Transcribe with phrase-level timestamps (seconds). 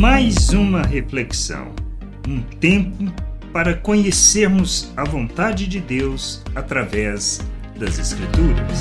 [0.00, 1.74] Mais uma reflexão,
[2.26, 3.04] um tempo
[3.52, 7.46] para conhecermos a vontade de Deus através
[7.78, 8.78] das Escrituras.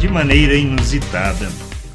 [0.00, 1.46] De maneira inusitada,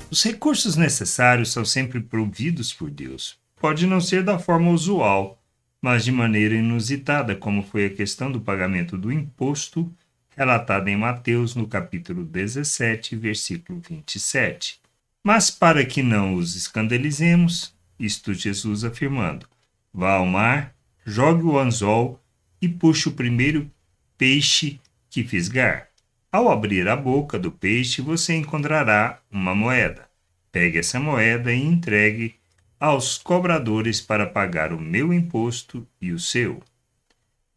[0.09, 3.37] os recursos necessários são sempre providos por Deus.
[3.59, 5.37] Pode não ser da forma usual,
[5.81, 9.93] mas de maneira inusitada, como foi a questão do pagamento do imposto
[10.37, 14.79] relatada em Mateus no capítulo 17, versículo 27.
[15.21, 19.48] Mas para que não os escandalizemos, isto Jesus afirmando:
[19.94, 22.20] Vá ao mar, jogue o anzol
[22.62, 23.70] e puxe o primeiro
[24.18, 25.90] peixe que fisgar.
[26.31, 30.09] Ao abrir a boca do peixe, você encontrará uma moeda.
[30.52, 32.35] Pegue essa moeda e entregue
[32.80, 36.62] aos cobradores para pagar o meu imposto e o seu.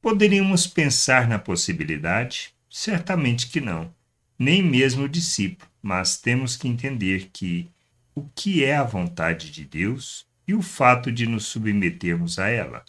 [0.00, 2.54] Poderíamos pensar na possibilidade?
[2.70, 3.92] Certamente que não,
[4.38, 7.68] nem mesmo o discípulo, mas temos que entender que
[8.14, 12.82] o que é a vontade de Deus e o fato de nos submetermos a ela.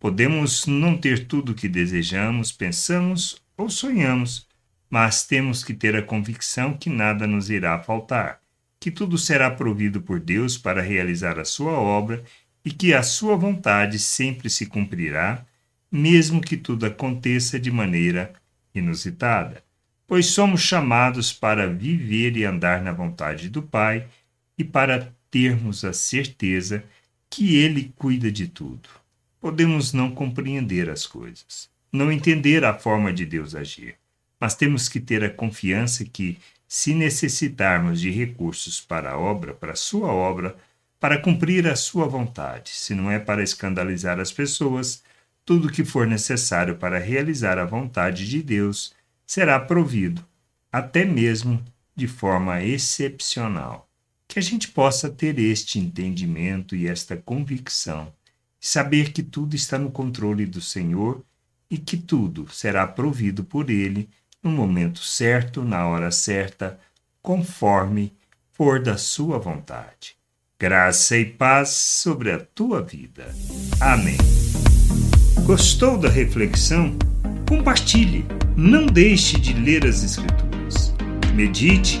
[0.00, 4.48] Podemos não ter tudo o que desejamos, pensamos ou sonhamos,
[4.88, 8.40] mas temos que ter a convicção que nada nos irá faltar,
[8.80, 12.24] que tudo será provido por Deus para realizar a sua obra
[12.64, 15.44] e que a sua vontade sempre se cumprirá,
[15.90, 18.32] mesmo que tudo aconteça de maneira
[18.74, 19.62] inusitada,
[20.06, 24.06] pois somos chamados para viver e andar na vontade do Pai
[24.56, 26.84] e para termos a certeza
[27.32, 28.90] que Ele cuida de tudo.
[29.40, 33.94] Podemos não compreender as coisas, não entender a forma de Deus agir,
[34.38, 36.36] mas temos que ter a confiança que,
[36.68, 40.54] se necessitarmos de recursos para a obra, para a sua obra,
[41.00, 45.02] para cumprir a sua vontade, se não é para escandalizar as pessoas,
[45.42, 48.92] tudo que for necessário para realizar a vontade de Deus
[49.26, 50.22] será provido,
[50.70, 51.64] até mesmo
[51.96, 53.88] de forma excepcional
[54.32, 58.10] que a gente possa ter este entendimento e esta convicção,
[58.58, 61.22] saber que tudo está no controle do Senhor
[61.70, 64.08] e que tudo será provido por Ele
[64.42, 66.80] no momento certo, na hora certa,
[67.20, 68.14] conforme
[68.52, 70.16] for da Sua vontade.
[70.58, 73.34] Graça e paz sobre a tua vida.
[73.78, 74.16] Amém.
[75.44, 76.96] Gostou da reflexão?
[77.46, 78.24] Compartilhe.
[78.56, 80.94] Não deixe de ler as Escrituras.
[81.34, 82.00] Medite